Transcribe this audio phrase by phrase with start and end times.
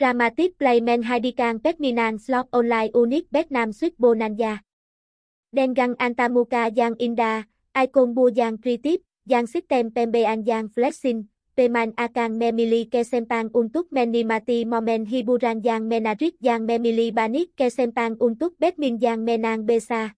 [0.00, 4.64] Dramatic Playmen Haidikan Petminan Slot Online Unique Vietnam Suite Bonanza.
[5.52, 7.44] Dengang Antamuka Yang Inda,
[7.76, 10.72] Icon Bu Yang Creative, Yang System Pembe An Yang
[11.52, 18.56] Peman Akan Memili Kesempang Untuk Menimati Momen Hiburan Yang Menarik Yang Memili Banik Kesempang Untuk
[18.56, 20.16] Betmin Yang Menang Besa.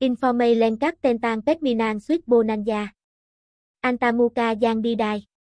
[0.00, 2.96] Informe Lengkap Tentang Petminan Suite Bonanza.
[3.84, 5.35] Antamuka Yang Didai.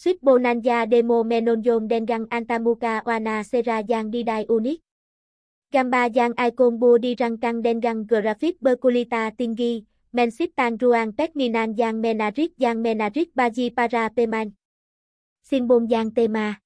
[0.00, 4.80] Suite Bonanza Demo Menonjon Dengang Antamuka Wana Sera Yang Didai Unique.
[5.68, 9.84] Gamba Yang Icon Bua Di Rangkang Dengang Graphic Berkulita tingi
[10.16, 14.56] Mensip Tang Ruang Petminan Yang Menarik Yang Menarik Baji Para Peman.
[15.44, 16.64] Simbon Yang Tema.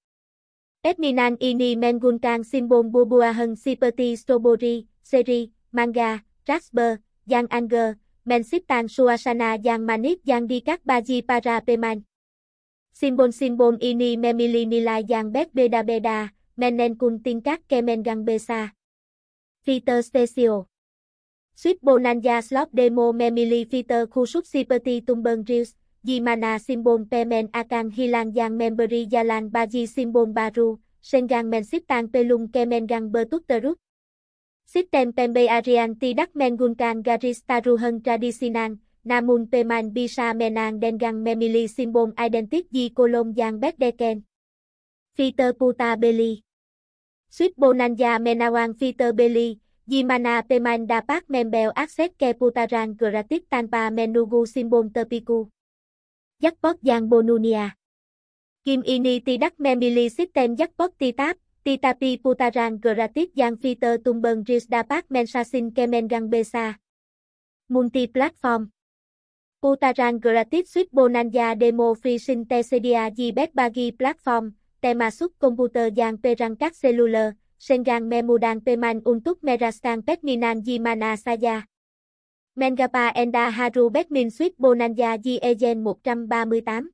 [0.78, 7.88] Petminan Ini Mengunkan Simbon Bubua Hân Siperti Strawberry, Seri, Manga, Rasper, Yang Anger,
[8.22, 12.06] Mensip Tang Suasana Yang Manik Yang Di Các Baji Para Peman
[12.94, 18.22] simbol simbol Ini Memili Nila Yang Bet Beda Beda, Menen Kun Tin Các Kemen Gang
[18.22, 18.70] Besa.
[19.66, 20.70] Peter Special
[21.58, 25.74] Sweet Bonanza Slot Demo Memili Peter Khu Sub Sipeti Tumben Reels,
[26.06, 32.86] Jimana simbol Pemen akang Hilang Yang Memberi Jalan Baji simbol Baru, Sengang Mensiptang Pelung Kemen
[32.86, 33.74] Kemengang Bertukteruk.
[34.70, 42.16] System Pembe Arian Tidak Mengunkan Garis Taruhan Tradisinan, Namun Peman Bisa Menang Dengang Memili simbol
[42.16, 44.16] Identik Di Kolom Yang Bedeken.
[45.12, 46.40] Peter Puta Beli.
[47.28, 54.48] Suýt Bonanza Menawang Peter Beli, Jimana Peman Dapak Membel Access Ke Putaran Gratis Tanpa Menugu
[54.48, 55.52] simbol Terpiku.
[56.40, 57.76] Jackpot Yang Bonunia.
[58.64, 65.04] Kim Ini Tidak Memili System Jackpot Titap, Titapi Putaran Gratis Yang Peter Tumbeng Ris Dapak
[65.12, 66.80] Mensasin Kemengang Besa.
[67.68, 68.72] Multi-platform.
[69.64, 74.52] Utarang Gratis Suite Bonanza Demo Free Sin Tesedia Jibet Bagi Platform,
[74.84, 81.64] Temasuk Computer Giang Yang Các Cellular, Sengang Memudang Peman Untuk Merastang Petminan Jimana Saya.
[82.52, 86.92] Mengapa Enda Haru Betmin Suite Bonanza Ji Ejen 138.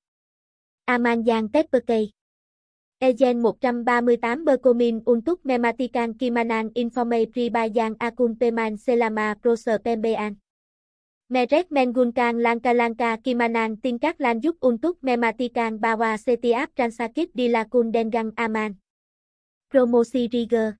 [0.86, 2.14] Aman Yang Tepekei.
[3.02, 10.38] Ejen 138 Berkomin Untuk Mematikan Kimanan Informe Pribayang Akun Peman Selama Proser Pembean.
[11.30, 18.82] Meret Mengulkan Lankalanka Langka Kimanan Tingkat Lanjuk Untuk Mematikan Bawa Setiap Transakit Dilakun Dengang Aman.
[19.70, 20.74] Promosi Rigger.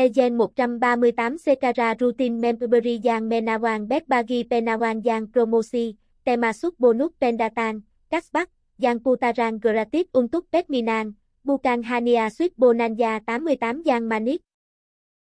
[0.00, 7.84] Ejen 138 Sekara rutin Memberi Yang Menawan Bet Bagi Penawan Yang Promosi, Temasuk Bonus Pendatan,
[8.08, 8.48] Kasbak,
[8.80, 14.40] Yang Putaran Gratis Untuk Petminan, Bukan Hania Suit Bonanza 88 Yang Manik.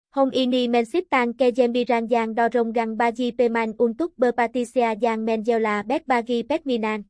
[0.09, 7.05] Hong ini mensiptan kejembiran yang doronggang baji peman untuk berpatisia yang menjela bet bagi petminan.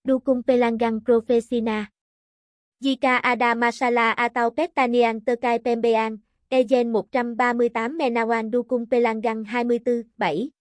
[0.00, 1.92] Dukung pelanggang profesina.
[2.80, 10.56] Jika ada masalah atau pertanian terkait pembean, Ejen 138 Menawan dukung pelanggang 24, 7.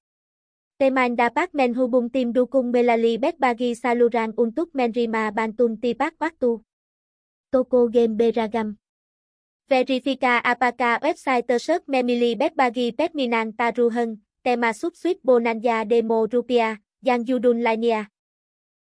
[0.76, 6.60] Teman dapat menghubung tim dukung melali bet bagi saluran untuk menerima bantuan tiap waktu.
[7.48, 8.76] Toko game beragam
[9.66, 17.66] verifica apaca website tersebut memili bagi Petminan Taruhan, tema Subsuit Bonanza Demo Rupia, yang Yudun
[17.66, 18.14] Lainia.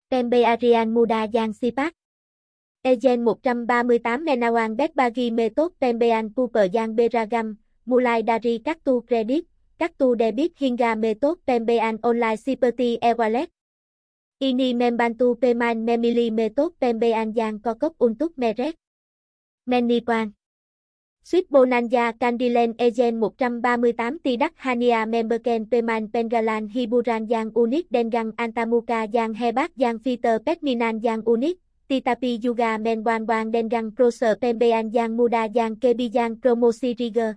[0.06, 1.98] Tembe Arian Muda yang Sipak.
[2.86, 7.58] Egen 138 Menawan bagi Metot Tembean Puper yang Beragam,
[7.90, 9.50] Mulai dari Kartu Kredit,
[9.82, 13.50] Kartu Debit hingga Metot Tembean Online siperti e-wallet.
[14.38, 18.78] Ini membantu pemain memilih metode tembean yang cocok untuk merek.
[19.66, 20.38] Menipuan
[21.28, 29.04] Sweet Bonanza Candyland Egen 138 Tidak Hania Memberken Peman Pengalan Hiburan Yang Unik Dengang Antamuka
[29.12, 31.60] Yang Hebat Yang Peter Petminan Yang Unik,
[31.92, 37.36] Titapi juga Menwan Wang Dengang Proser Pembean Yang Muda Yang Kebi Yang Promosi Rigger.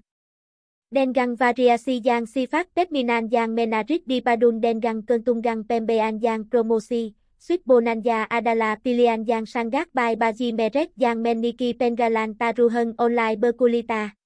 [0.95, 8.29] Dengang Variasi Yang Sifat Petminan Yang Menarik Dipadun Dengang Kentunggang Pembean Yang Promosi, Suýt Bonanza
[8.29, 14.20] Adala Pilian yang sangat Bai Baji Meret yang Meniki Pengalan taruhan online Berkulita.